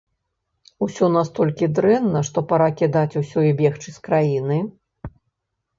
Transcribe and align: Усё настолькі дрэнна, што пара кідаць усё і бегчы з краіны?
Усё 0.85 1.09
настолькі 1.17 1.69
дрэнна, 1.81 2.19
што 2.31 2.45
пара 2.53 2.69
кідаць 2.81 3.17
усё 3.23 3.39
і 3.53 3.53
бегчы 3.61 3.89
з 3.99 4.07
краіны? 4.11 4.57